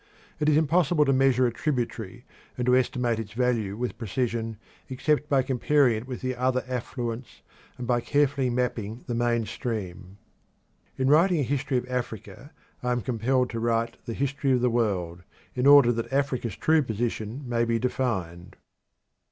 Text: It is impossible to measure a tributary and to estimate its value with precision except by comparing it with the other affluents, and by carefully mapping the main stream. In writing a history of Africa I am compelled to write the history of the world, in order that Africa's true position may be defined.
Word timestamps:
It 0.39 0.49
is 0.49 0.57
impossible 0.57 1.05
to 1.05 1.13
measure 1.13 1.45
a 1.45 1.51
tributary 1.53 2.25
and 2.57 2.65
to 2.65 2.75
estimate 2.75 3.19
its 3.19 3.33
value 3.33 3.77
with 3.77 3.99
precision 3.99 4.57
except 4.89 5.29
by 5.29 5.43
comparing 5.43 5.95
it 5.95 6.07
with 6.07 6.21
the 6.21 6.35
other 6.35 6.65
affluents, 6.67 7.43
and 7.77 7.85
by 7.85 8.01
carefully 8.01 8.49
mapping 8.49 9.03
the 9.05 9.13
main 9.13 9.45
stream. 9.45 10.17
In 10.97 11.07
writing 11.07 11.39
a 11.39 11.43
history 11.43 11.77
of 11.77 11.87
Africa 11.87 12.51
I 12.81 12.93
am 12.93 13.01
compelled 13.01 13.51
to 13.51 13.59
write 13.59 13.97
the 14.07 14.15
history 14.15 14.53
of 14.53 14.61
the 14.61 14.71
world, 14.71 15.21
in 15.53 15.67
order 15.67 15.91
that 15.91 16.11
Africa's 16.11 16.55
true 16.57 16.81
position 16.81 17.47
may 17.47 17.63
be 17.63 17.77
defined. 17.77 18.55